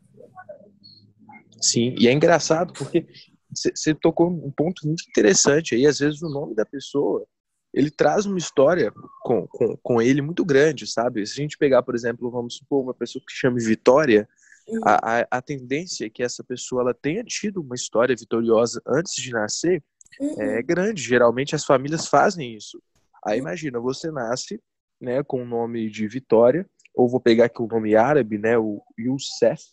Sim, 1.62 1.96
e 2.00 2.08
é 2.08 2.12
engraçado 2.12 2.74
porque 2.74 3.06
você 3.54 3.94
tocou 3.94 4.30
um 4.30 4.52
ponto 4.52 4.88
muito 4.88 5.04
interessante 5.08 5.76
aí. 5.76 5.86
Às 5.86 6.00
vezes 6.00 6.22
o 6.22 6.30
nome 6.30 6.56
da 6.56 6.66
pessoa 6.66 7.26
ele 7.74 7.90
traz 7.90 8.26
uma 8.26 8.38
história 8.38 8.92
com, 9.22 9.48
com, 9.48 9.78
com 9.78 10.02
ele 10.02 10.22
muito 10.22 10.44
grande, 10.44 10.86
sabe? 10.86 11.26
Se 11.26 11.40
a 11.40 11.44
gente 11.44 11.58
pegar, 11.58 11.82
por 11.84 11.96
exemplo, 11.96 12.30
vamos 12.30 12.56
supor 12.56 12.84
uma 12.84 12.94
pessoa 12.94 13.24
que 13.26 13.34
chama 13.34 13.58
Vitória, 13.60 14.28
uhum. 14.68 14.82
a, 14.84 15.20
a, 15.20 15.28
a, 15.32 15.42
tendência 15.42 16.06
é 16.06 16.10
que 16.10 16.22
essa 16.22 16.44
pessoa 16.44 16.82
ela 16.82 16.94
tenha 16.94 17.24
tido 17.24 17.62
uma 17.62 17.76
história 17.76 18.16
vitoriosa 18.16 18.82
antes 18.86 19.14
de 19.16 19.32
nascer 19.32 19.82
uhum. 20.20 20.42
é 20.42 20.62
grande. 20.62 21.02
Geralmente 21.02 21.56
as 21.56 21.66
famílias 21.66 22.08
fazem 22.08 22.56
isso. 22.56 22.82
Aí 23.26 23.40
uhum. 23.40 23.48
imagina, 23.48 23.80
você 23.80 24.12
nasce 24.12 24.62
né, 25.00 25.24
com 25.24 25.42
o 25.42 25.46
nome 25.46 25.90
de 25.90 26.08
Vitória, 26.08 26.66
ou 26.94 27.10
vou 27.10 27.20
pegar 27.20 27.46
aqui 27.46 27.62
o 27.62 27.68
nome 27.68 27.96
árabe, 27.96 28.38
né, 28.38 28.58
o 28.58 28.82
Youssef, 29.00 29.64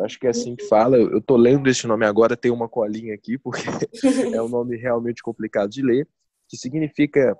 acho 0.00 0.18
que 0.18 0.26
é 0.26 0.30
assim 0.30 0.54
que 0.54 0.64
uhum. 0.64 0.68
fala. 0.68 0.96
Eu 0.96 1.20
tô 1.20 1.36
lendo 1.36 1.68
esse 1.68 1.86
nome 1.86 2.04
agora, 2.04 2.36
tem 2.36 2.50
uma 2.50 2.68
colinha 2.68 3.14
aqui, 3.14 3.38
porque 3.38 3.62
é 4.34 4.42
um 4.42 4.48
nome 4.48 4.76
realmente 4.76 5.22
complicado 5.22 5.70
de 5.70 5.82
ler, 5.82 6.06
que 6.48 6.56
significa 6.56 7.36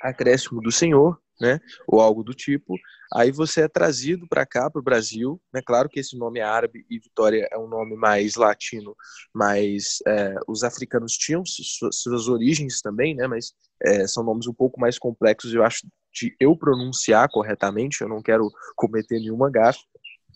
acréscimo 0.00 0.60
do 0.60 0.70
Senhor, 0.70 1.18
né? 1.40 1.58
Ou 1.86 2.00
algo 2.00 2.22
do 2.22 2.34
tipo. 2.34 2.74
Aí 3.14 3.30
você 3.30 3.62
é 3.62 3.68
trazido 3.68 4.26
para 4.28 4.46
cá, 4.46 4.70
para 4.70 4.80
o 4.80 4.82
Brasil, 4.82 5.40
né? 5.52 5.60
Claro 5.64 5.88
que 5.88 6.00
esse 6.00 6.16
nome 6.16 6.40
é 6.40 6.42
árabe 6.42 6.84
e 6.90 6.98
Vitória 6.98 7.48
é 7.50 7.58
um 7.58 7.68
nome 7.68 7.96
mais 7.96 8.34
latino, 8.34 8.96
mas 9.32 9.98
é, 10.06 10.34
os 10.48 10.64
africanos 10.64 11.12
tinham 11.12 11.44
suas, 11.44 11.96
suas, 11.96 12.28
origens 12.28 12.80
também, 12.80 13.14
né? 13.14 13.26
Mas 13.26 13.52
é, 13.82 14.06
são 14.06 14.24
nomes 14.24 14.46
um 14.46 14.54
pouco 14.54 14.80
mais 14.80 14.98
complexos, 14.98 15.52
eu 15.54 15.62
acho, 15.62 15.86
de 16.12 16.34
eu 16.40 16.56
pronunciar 16.56 17.28
corretamente. 17.30 18.00
Eu 18.00 18.08
não 18.08 18.22
quero 18.22 18.50
cometer 18.76 19.18
nenhuma 19.20 19.50
gafe. 19.50 19.80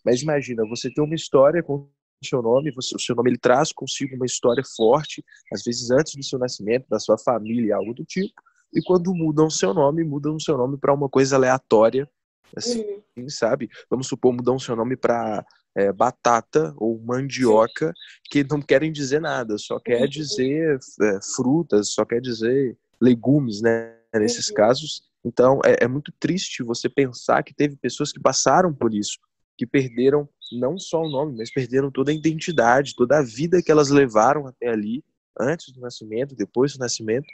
Mas 0.04 0.22
imagina, 0.22 0.62
você 0.68 0.92
tem 0.92 1.04
uma 1.04 1.14
história 1.14 1.62
com 1.62 1.90
seu 2.24 2.42
nome, 2.42 2.72
você, 2.72 2.96
o 2.96 2.98
seu 2.98 3.14
nome 3.14 3.30
ele 3.30 3.38
traz 3.38 3.72
consigo 3.72 4.16
uma 4.16 4.26
história 4.26 4.62
forte, 4.76 5.24
às 5.52 5.62
vezes 5.62 5.90
antes 5.90 6.14
do 6.14 6.24
seu 6.24 6.38
nascimento, 6.38 6.86
da 6.88 6.98
sua 6.98 7.16
família, 7.16 7.76
algo 7.76 7.94
do 7.94 8.04
tipo. 8.04 8.32
E 8.72 8.82
quando 8.82 9.14
mudam 9.14 9.46
o 9.46 9.50
seu 9.50 9.72
nome, 9.72 10.04
mudam 10.04 10.36
o 10.36 10.40
seu 10.40 10.56
nome 10.56 10.76
para 10.76 10.92
uma 10.92 11.08
coisa 11.08 11.36
aleatória, 11.36 12.08
assim, 12.56 12.84
uhum. 13.16 13.28
sabe? 13.28 13.68
Vamos 13.90 14.06
supor, 14.06 14.32
mudam 14.32 14.56
o 14.56 14.60
seu 14.60 14.76
nome 14.76 14.96
para 14.96 15.44
é, 15.76 15.92
batata 15.92 16.74
ou 16.76 17.00
mandioca, 17.00 17.92
que 18.30 18.44
não 18.44 18.60
querem 18.60 18.92
dizer 18.92 19.20
nada, 19.20 19.56
só 19.58 19.78
quer 19.78 20.02
uhum. 20.02 20.08
dizer 20.08 20.78
é, 21.02 21.18
frutas, 21.34 21.92
só 21.92 22.04
quer 22.04 22.20
dizer 22.20 22.76
legumes, 23.00 23.60
né? 23.60 23.96
Nesses 24.14 24.48
uhum. 24.48 24.54
casos. 24.54 25.02
Então, 25.24 25.60
é, 25.64 25.84
é 25.84 25.88
muito 25.88 26.12
triste 26.18 26.62
você 26.62 26.88
pensar 26.88 27.42
que 27.42 27.54
teve 27.54 27.76
pessoas 27.76 28.12
que 28.12 28.20
passaram 28.20 28.72
por 28.72 28.94
isso 28.94 29.18
que 29.58 29.66
perderam 29.66 30.28
não 30.52 30.78
só 30.78 31.02
o 31.02 31.10
nome, 31.10 31.36
mas 31.36 31.52
perderam 31.52 31.90
toda 31.90 32.12
a 32.12 32.14
identidade, 32.14 32.94
toda 32.94 33.18
a 33.18 33.22
vida 33.22 33.60
que 33.60 33.72
elas 33.72 33.90
levaram 33.90 34.46
até 34.46 34.68
ali, 34.68 35.04
antes 35.38 35.72
do 35.72 35.80
nascimento, 35.80 36.36
depois 36.36 36.72
do 36.72 36.78
nascimento, 36.78 37.26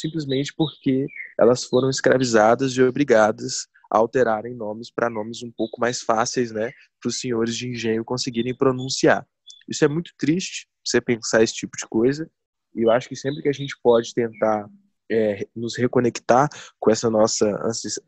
simplesmente 0.00 0.52
porque 0.56 1.06
elas 1.38 1.64
foram 1.64 1.90
escravizadas 1.90 2.72
e 2.72 2.82
obrigadas 2.82 3.66
a 3.90 3.98
alterarem 3.98 4.54
nomes 4.54 4.90
para 4.90 5.10
nomes 5.10 5.42
um 5.42 5.50
pouco 5.50 5.80
mais 5.80 6.02
fáceis, 6.02 6.50
né, 6.50 6.72
para 7.00 7.08
os 7.08 7.20
senhores 7.20 7.56
de 7.56 7.68
engenho 7.68 8.04
conseguirem 8.04 8.56
pronunciar. 8.56 9.26
Isso 9.68 9.84
é 9.84 9.88
muito 9.88 10.12
triste, 10.18 10.68
você 10.84 11.00
pensar 11.00 11.42
esse 11.42 11.54
tipo 11.54 11.76
de 11.76 11.86
coisa, 11.86 12.30
e 12.74 12.82
eu 12.82 12.90
acho 12.90 13.08
que 13.08 13.16
sempre 13.16 13.42
que 13.42 13.48
a 13.48 13.52
gente 13.52 13.74
pode 13.82 14.12
tentar 14.12 14.68
é, 15.10 15.46
nos 15.54 15.76
reconectar 15.76 16.48
com 16.78 16.90
essa 16.90 17.08
nossa 17.08 17.46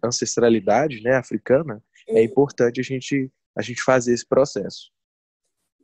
ancestralidade, 0.03 1.01
né, 1.03 1.17
africana, 1.17 1.83
é 2.09 2.23
importante 2.23 2.81
a 2.81 2.85
gente 2.85 3.31
a 3.57 3.63
gente 3.63 3.83
fazer 3.83 4.13
esse 4.13 4.27
processo. 4.27 4.91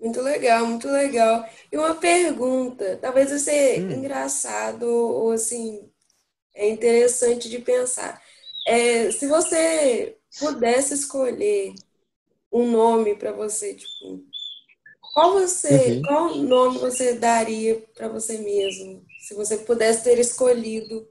Muito 0.02 0.20
legal, 0.20 0.66
muito 0.66 0.88
legal. 0.88 1.48
E 1.70 1.78
uma 1.78 1.94
pergunta, 1.94 2.98
talvez 3.00 3.30
vai 3.30 3.38
ser 3.38 3.82
hum. 3.82 3.92
engraçado 3.92 4.82
ou 4.82 5.30
assim, 5.30 5.88
é 6.52 6.68
interessante 6.68 7.48
de 7.48 7.60
pensar. 7.60 8.20
É, 8.66 9.12
se 9.12 9.28
você 9.28 10.18
pudesse 10.40 10.94
escolher 10.94 11.72
um 12.52 12.68
nome 12.68 13.14
para 13.14 13.30
você, 13.30 13.74
tipo, 13.74 14.24
qual 15.14 15.34
você, 15.34 15.92
uhum. 15.92 16.02
qual 16.02 16.34
nome 16.34 16.78
você 16.78 17.14
daria 17.14 17.80
para 17.94 18.08
você 18.08 18.38
mesmo, 18.38 19.04
se 19.20 19.34
você 19.34 19.58
pudesse 19.58 20.02
ter 20.02 20.18
escolhido 20.18 21.08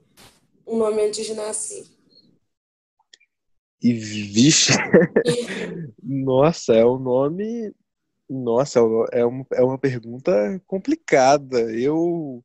um 0.66 0.76
nome 0.76 1.00
antes 1.00 1.24
de 1.24 1.32
nascer? 1.32 1.86
E 3.80 3.94
vixe, 3.94 4.74
nossa, 6.02 6.74
é 6.74 6.84
um 6.84 6.98
nome. 6.98 7.72
Nossa, 8.28 8.78
é 9.12 9.24
uma, 9.24 9.46
é 9.52 9.62
uma 9.62 9.78
pergunta 9.78 10.32
complicada. 10.66 11.60
Eu. 11.72 12.42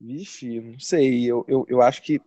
Vixe, 0.00 0.60
não 0.60 0.78
sei. 0.78 1.24
Eu, 1.24 1.44
eu, 1.48 1.64
eu 1.68 1.82
acho 1.82 2.02
que 2.02 2.20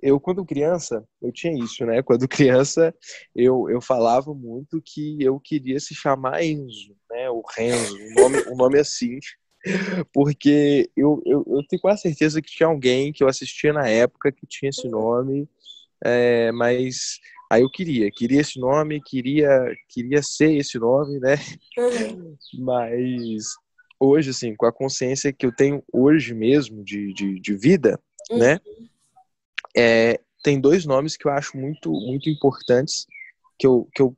eu, 0.00 0.20
quando 0.20 0.44
criança, 0.44 1.04
eu 1.20 1.32
tinha 1.32 1.52
isso, 1.52 1.84
né? 1.84 2.02
Quando 2.02 2.28
criança, 2.28 2.94
eu, 3.34 3.68
eu 3.68 3.80
falava 3.80 4.32
muito 4.32 4.80
que 4.84 5.20
eu 5.20 5.40
queria 5.40 5.80
se 5.80 5.94
chamar 5.94 6.42
Enzo, 6.42 6.96
né? 7.10 7.28
O 7.30 7.42
Renzo, 7.56 7.96
um 7.96 8.14
nome, 8.14 8.38
um 8.52 8.56
nome 8.56 8.78
assim. 8.78 9.18
Porque 10.12 10.88
eu, 10.96 11.20
eu, 11.26 11.44
eu 11.48 11.66
tenho 11.66 11.82
quase 11.82 12.02
certeza 12.02 12.40
que 12.40 12.50
tinha 12.50 12.68
alguém 12.68 13.12
que 13.12 13.22
eu 13.22 13.28
assistia 13.28 13.72
na 13.72 13.88
época 13.88 14.30
que 14.30 14.46
tinha 14.46 14.70
esse 14.70 14.88
nome, 14.88 15.48
é, 16.04 16.52
mas 16.52 17.18
Aí 17.50 17.62
eu 17.62 17.70
queria, 17.70 18.10
queria 18.10 18.40
esse 18.40 18.60
nome, 18.60 19.00
queria, 19.02 19.74
queria 19.88 20.22
ser 20.22 20.52
esse 20.52 20.78
nome, 20.78 21.18
né? 21.18 21.36
Uhum. 21.78 22.36
Mas 22.58 23.54
hoje, 23.98 24.30
assim, 24.30 24.54
com 24.54 24.66
a 24.66 24.72
consciência 24.72 25.32
que 25.32 25.46
eu 25.46 25.54
tenho 25.54 25.82
hoje 25.92 26.34
mesmo 26.34 26.84
de, 26.84 27.12
de, 27.14 27.40
de 27.40 27.56
vida, 27.56 27.98
uhum. 28.30 28.38
né? 28.38 28.60
É, 29.76 30.20
tem 30.42 30.60
dois 30.60 30.84
nomes 30.84 31.16
que 31.16 31.26
eu 31.26 31.32
acho 31.32 31.56
muito, 31.56 31.90
muito 31.90 32.28
importantes 32.28 33.06
que 33.58 33.66
eu, 33.66 33.88
que 33.94 34.02
eu 34.02 34.14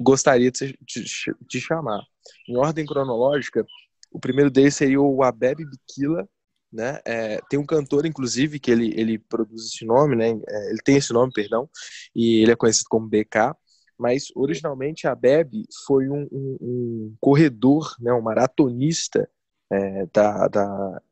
gostaria 0.00 0.50
de, 0.50 0.78
de, 0.80 1.04
de 1.48 1.60
chamar. 1.60 2.02
Em 2.48 2.56
ordem 2.56 2.86
cronológica, 2.86 3.64
o 4.10 4.18
primeiro 4.18 4.50
deles 4.50 4.74
seria 4.74 5.00
o 5.00 5.22
Abebe 5.22 5.64
Bikila, 5.64 6.28
né? 6.74 7.00
É, 7.04 7.40
tem 7.48 7.58
um 7.58 7.64
cantor, 7.64 8.04
inclusive, 8.04 8.58
que 8.58 8.70
ele, 8.70 8.92
ele 8.98 9.18
produz 9.18 9.66
esse 9.66 9.84
nome, 9.84 10.16
né? 10.16 10.30
É, 10.30 10.70
ele 10.70 10.80
tem 10.84 10.96
esse 10.96 11.12
nome, 11.12 11.32
perdão, 11.32 11.70
e 12.14 12.42
ele 12.42 12.50
é 12.50 12.56
conhecido 12.56 12.88
como 12.90 13.08
BK. 13.08 13.54
Mas 13.96 14.32
originalmente 14.34 15.06
a 15.06 15.14
Bebe 15.14 15.66
foi 15.86 16.08
um, 16.08 16.26
um, 16.32 16.58
um 16.60 17.16
corredor, 17.20 17.94
né? 18.00 18.12
Um 18.12 18.20
maratonista 18.20 19.28
é, 19.72 20.06
da, 20.12 20.48
da 20.48 21.02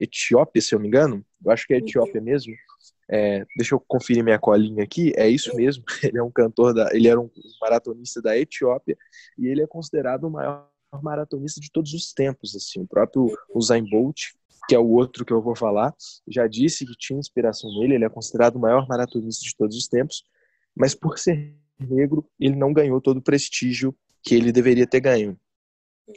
Etiópia, 0.00 0.62
se 0.62 0.74
eu 0.74 0.78
não 0.78 0.82
me 0.84 0.88
engano. 0.88 1.24
Eu 1.44 1.52
acho 1.52 1.66
que 1.66 1.74
é 1.74 1.76
Etiópia 1.76 2.22
mesmo. 2.22 2.54
É, 3.06 3.44
deixa 3.58 3.74
eu 3.74 3.80
conferir 3.86 4.24
minha 4.24 4.38
colinha 4.38 4.82
aqui. 4.82 5.12
É 5.16 5.28
isso 5.28 5.54
mesmo. 5.54 5.84
Ele 6.02 6.18
é 6.18 6.22
um 6.22 6.30
cantor 6.30 6.72
da, 6.72 6.88
ele 6.94 7.08
era 7.08 7.20
um 7.20 7.30
maratonista 7.60 8.22
da 8.22 8.36
Etiópia 8.38 8.96
e 9.38 9.46
ele 9.46 9.62
é 9.62 9.66
considerado 9.66 10.24
o 10.24 10.30
maior 10.30 10.66
maratonista 11.02 11.60
de 11.60 11.70
todos 11.70 11.92
os 11.92 12.14
tempos. 12.14 12.56
Assim, 12.56 12.80
o 12.80 12.86
próprio 12.86 13.26
Usain 13.54 13.86
Bolt 13.88 14.32
que 14.68 14.74
é 14.74 14.78
o 14.78 14.88
outro 14.88 15.24
que 15.24 15.32
eu 15.32 15.42
vou 15.42 15.54
falar, 15.54 15.94
já 16.28 16.46
disse 16.46 16.86
que 16.86 16.94
tinha 16.96 17.18
inspiração 17.18 17.70
nele, 17.78 17.94
ele 17.94 18.04
é 18.04 18.08
considerado 18.08 18.56
o 18.56 18.60
maior 18.60 18.86
maratonista 18.88 19.44
de 19.44 19.54
todos 19.56 19.76
os 19.76 19.86
tempos, 19.86 20.24
mas 20.74 20.94
por 20.94 21.18
ser 21.18 21.56
negro, 21.78 22.26
ele 22.38 22.56
não 22.56 22.72
ganhou 22.72 23.00
todo 23.00 23.18
o 23.18 23.22
prestígio 23.22 23.94
que 24.22 24.34
ele 24.34 24.52
deveria 24.52 24.86
ter 24.86 25.00
ganho. 25.00 25.38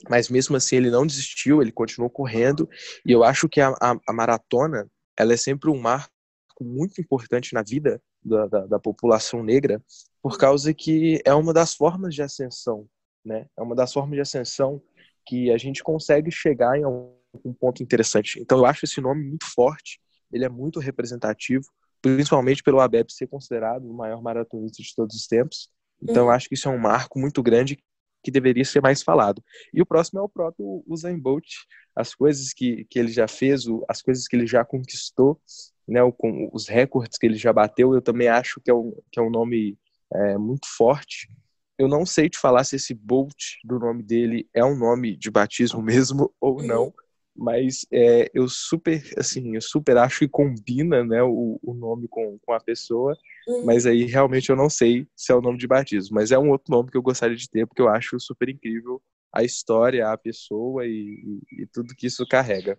Mas 0.10 0.30
mesmo 0.30 0.56
assim, 0.56 0.77
ele 0.77 0.89
não 0.89 1.06
desistiu, 1.06 1.62
ele 1.62 1.72
continuou 1.72 2.10
correndo, 2.10 2.70
e 3.06 3.12
eu 3.12 3.24
acho 3.24 3.48
que 3.48 3.62
a, 3.62 3.70
a, 3.82 3.98
a 4.08 4.13
maratona, 4.13 4.89
ela 5.18 5.34
é 5.34 5.38
sempre 5.38 5.70
um 5.70 5.80
marco 5.80 6.12
muito 6.60 7.00
importante 7.00 7.54
na 7.54 7.63
vida 7.63 8.01
da, 8.24 8.48
da, 8.48 8.66
da 8.66 8.80
população 8.80 9.44
negra, 9.44 9.82
por 10.22 10.38
causa 10.38 10.74
que 10.74 11.22
é 11.25 11.34
uma 11.34 11.54
das 11.54 11.74
formas 11.74 12.13
de 12.13 12.22
ascensão, 12.22 12.88
né? 13.24 13.48
É 13.58 13.62
uma 13.62 13.75
das 13.75 13.94
formas 13.94 14.16
de 14.16 14.22
ascensão 14.22 14.82
que 15.25 15.51
a 15.51 15.58
gente 15.58 15.84
consegue 15.84 16.32
chegar 16.32 16.77
em 16.77 16.86
um, 16.86 17.13
um 17.46 17.53
ponto 17.53 17.84
interessante. 17.84 18.39
Então 18.39 18.60
eu 18.60 18.65
acho 18.65 18.86
esse 18.86 19.01
nome 19.01 19.24
muito 19.24 19.46
forte, 19.46 20.00
ele 20.31 20.46
é 20.46 20.50
muito 20.50 20.79
representativo, 20.79 21.65
principalmente 22.01 22.63
pelo 22.63 22.79
Abeb 22.79 23.12
ser 23.12 23.27
considerado 23.27 23.89
o 23.89 23.93
maior 23.93 24.22
maratonista 24.22 24.81
de 24.81 24.93
todos 24.96 25.15
os 25.15 25.27
tempos. 25.27 25.69
Então 26.01 26.24
uhum. 26.24 26.29
eu 26.29 26.31
acho 26.31 26.48
que 26.48 26.55
isso 26.55 26.67
é 26.67 26.72
um 26.72 26.77
marco 26.77 27.19
muito 27.19 27.41
grande 27.41 27.77
que 28.24 28.31
deveria 28.31 28.65
ser 28.65 28.81
mais 28.81 29.01
falado. 29.01 29.41
E 29.74 29.81
o 29.81 29.86
próximo 29.86 30.19
é 30.19 30.22
o 30.22 30.29
próprio 30.29 30.84
Usain 30.88 31.17
Bolt, 31.17 31.48
as 31.96 32.13
coisas 32.13 32.53
que, 32.53 32.86
que 32.89 33.00
ele 33.00 33.12
já 33.12 33.27
fez, 33.27 33.63
as 33.88 34.01
coisas 34.01 34.27
que 34.27 34.36
ele 34.36 34.46
já 34.46 34.65
conquistou, 34.65 35.39
né, 35.88 36.00
com 36.17 36.50
os 36.51 36.67
recordes 36.67 37.17
que 37.17 37.25
ele 37.25 37.38
já 37.38 37.53
bateu, 37.53 37.93
eu 37.93 38.01
também 38.01 38.27
acho 38.27 38.60
que 38.60 38.69
é 38.69 38.74
um, 38.74 38.93
que 39.12 39.19
é 39.19 39.22
um 39.22 39.29
nome 39.29 39.77
é, 40.13 40.38
muito 40.38 40.67
forte. 40.75 41.29
Eu 41.77 41.88
não 41.88 42.05
sei 42.05 42.27
te 42.29 42.38
falar 42.38 42.63
se 42.63 42.75
esse 42.75 42.93
Bolt 42.93 43.55
do 43.63 43.79
nome 43.79 44.03
dele 44.03 44.50
é 44.53 44.65
um 44.65 44.75
nome 44.75 45.15
de 45.15 45.31
batismo 45.31 45.81
mesmo 45.81 46.34
ou 46.41 46.62
não, 46.62 46.93
mas 47.38 47.86
é, 47.91 48.29
eu 48.34 48.48
super, 48.50 49.01
assim, 49.17 49.56
eu 49.56 49.62
super 49.62 49.98
acho 49.98 50.20
que 50.20 50.27
combina, 50.27 51.03
né, 51.03 51.22
o, 51.22 51.60
o 51.62 51.74
nome 51.74 52.08
com, 52.10 52.38
com 52.39 52.53
a 52.53 52.60
pessoa, 52.60 53.15
uhum. 53.48 53.65
mas 53.65 53.86
aí 53.86 54.06
realmente 54.06 54.50
eu 54.50 54.56
não 54.56 54.70
sei 54.70 55.08
se 55.15 55.32
é 55.32 55.36
o 55.36 55.41
nome 55.41 55.58
de 55.58 55.67
batismo, 55.67 56.15
mas 56.15 56.32
é 56.32 56.39
um 56.39 56.50
outro 56.50 56.72
nome 56.72 56.89
que 56.89 56.98
eu 56.98 57.01
gostaria 57.01 57.36
de 57.36 57.50
ter, 57.50 57.67
porque 57.67 57.82
eu 57.82 57.89
acho 57.89 58.20
super 58.20 58.50
incrível 58.50 59.01
a 59.32 59.44
história, 59.44 60.10
a 60.10 60.17
pessoa 60.17 60.86
e, 60.86 60.89
e, 60.89 61.63
e 61.63 61.67
tudo 61.67 61.96
que 61.96 62.08
isso 62.08 62.25
carrega. 62.27 62.77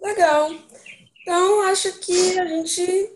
Legal. 0.00 0.50
Então, 1.22 1.62
acho 1.62 1.98
que 2.00 2.38
a 2.38 2.46
gente. 2.46 3.12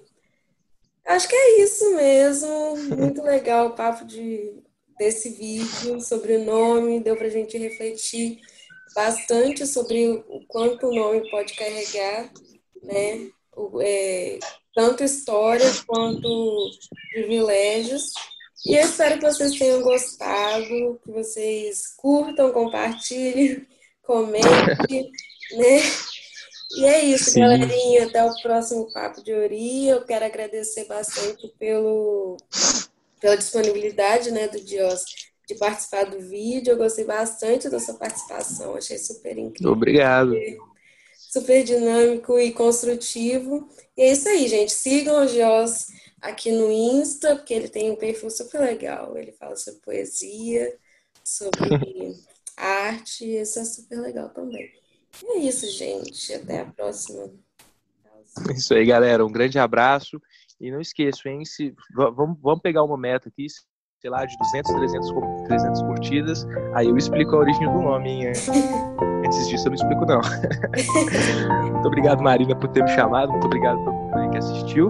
Acho 1.06 1.28
que 1.28 1.34
é 1.34 1.62
isso 1.62 1.96
mesmo. 1.96 2.76
Muito 2.96 3.22
legal 3.24 3.68
o 3.68 3.74
papo 3.74 4.04
de, 4.04 4.62
desse 4.98 5.30
vídeo 5.30 6.00
sobre 6.00 6.36
o 6.36 6.44
nome. 6.44 7.00
Deu 7.00 7.16
para 7.16 7.26
a 7.26 7.30
gente 7.30 7.56
refletir 7.56 8.40
bastante 8.94 9.66
sobre 9.66 10.22
o 10.28 10.40
quanto 10.46 10.86
o 10.86 10.94
nome 10.94 11.30
pode 11.30 11.54
carregar, 11.54 12.30
né? 12.82 13.30
O, 13.54 13.80
é, 13.80 14.38
tanto 14.74 15.04
história 15.04 15.66
quanto 15.86 16.70
privilégios. 17.12 18.12
E 18.64 18.76
eu 18.76 18.82
espero 18.82 19.18
que 19.18 19.24
vocês 19.24 19.58
tenham 19.58 19.82
gostado, 19.82 21.00
que 21.04 21.10
vocês 21.10 21.94
curtam, 21.96 22.52
compartilhem, 22.52 23.66
comentem, 24.02 25.10
né? 25.52 25.80
E 26.76 26.86
é 26.86 27.04
isso, 27.04 27.32
Sim. 27.32 27.40
galerinha. 27.40 28.06
Até 28.06 28.24
o 28.24 28.34
próximo 28.40 28.90
Papo 28.92 29.22
de 29.22 29.32
Ori. 29.32 29.88
Eu 29.88 30.04
quero 30.04 30.24
agradecer 30.24 30.86
bastante 30.86 31.48
pelo, 31.58 32.36
pela 33.20 33.36
disponibilidade 33.36 34.30
né, 34.30 34.48
do 34.48 34.60
Dios 34.60 35.04
de 35.52 35.58
participar 35.58 36.04
do 36.04 36.20
vídeo. 36.20 36.72
Eu 36.72 36.76
gostei 36.76 37.04
bastante 37.04 37.68
da 37.68 37.78
sua 37.78 37.94
participação, 37.94 38.74
achei 38.74 38.98
super 38.98 39.36
incrível. 39.36 39.72
Obrigado. 39.72 40.34
Super 41.16 41.64
dinâmico 41.64 42.38
e 42.38 42.52
construtivo. 42.52 43.68
E 43.96 44.02
é 44.02 44.12
isso 44.12 44.28
aí, 44.28 44.48
gente. 44.48 44.72
Sigam 44.72 45.24
o 45.24 45.28
Gios 45.28 45.86
aqui 46.20 46.52
no 46.52 46.70
Insta, 46.70 47.36
porque 47.36 47.54
ele 47.54 47.68
tem 47.68 47.90
um 47.90 47.96
perfil 47.96 48.30
super 48.30 48.60
legal. 48.60 49.16
Ele 49.16 49.32
fala 49.32 49.56
sobre 49.56 49.80
poesia, 49.80 50.76
sobre 51.24 52.16
arte, 52.56 53.24
isso 53.24 53.58
é 53.58 53.64
super 53.64 54.00
legal 54.00 54.28
também. 54.30 54.70
E 55.22 55.26
é 55.26 55.38
isso, 55.38 55.70
gente. 55.70 56.32
Até 56.34 56.60
a 56.60 56.66
próxima. 56.66 57.30
Isso 58.54 58.74
aí, 58.74 58.84
galera. 58.86 59.24
Um 59.24 59.32
grande 59.32 59.58
abraço. 59.58 60.20
E 60.60 60.70
não 60.70 60.80
esqueçam, 60.80 61.32
hein? 61.32 61.44
Se, 61.44 61.74
vamos, 61.94 62.38
vamos 62.40 62.62
pegar 62.62 62.84
uma 62.84 62.96
meta 62.96 63.28
aqui 63.28 63.46
sei 64.02 64.10
lá, 64.10 64.26
de 64.26 64.36
200, 64.36 64.72
300, 64.72 65.12
300 65.46 65.82
curtidas, 65.82 66.48
aí 66.74 66.88
eu 66.88 66.96
explico 66.96 67.36
a 67.36 67.38
origem 67.38 67.72
do 67.72 67.82
nome, 67.82 68.10
hein? 68.10 68.32
Antes 69.24 69.48
disso 69.48 69.68
eu 69.68 69.70
não 69.70 69.76
explico, 69.76 70.04
não. 70.04 70.20
muito 71.70 71.86
obrigado, 71.86 72.20
Marina, 72.20 72.56
por 72.56 72.68
ter 72.70 72.82
me 72.82 72.90
chamado, 72.90 73.30
muito 73.30 73.46
obrigado 73.46 73.78
todo 73.84 73.94
mundo 73.94 74.30
que 74.30 74.38
assistiu. 74.38 74.88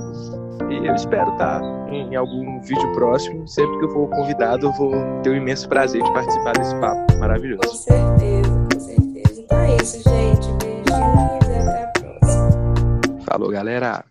E 0.71 0.87
eu 0.87 0.95
espero 0.95 1.31
estar 1.33 1.61
em 1.91 2.17
algum 2.17 2.59
vídeo 2.63 2.91
próximo. 2.95 3.47
Sempre 3.47 3.79
que 3.81 3.85
eu 3.85 3.91
for 3.91 4.09
convidado, 4.09 4.69
eu 4.69 4.73
vou 4.73 4.93
ter 5.23 5.29
o 5.29 5.33
um 5.35 5.37
imenso 5.37 5.69
prazer 5.69 6.03
de 6.03 6.11
participar 6.15 6.53
desse 6.53 6.75
papo 6.77 7.19
maravilhoso. 7.19 7.69
Com 7.69 7.75
certeza, 7.75 8.67
com 8.73 8.81
certeza. 8.81 9.41
Então 9.43 9.59
é 9.59 9.77
isso, 9.77 10.09
gente. 10.09 10.49
Beijinhos 10.65 11.49
e 11.49 11.69
até 11.69 11.85
a 11.85 11.87
próxima. 11.89 13.25
Falou, 13.27 13.51
galera. 13.51 14.03